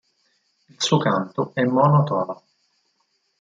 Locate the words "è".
1.53-1.61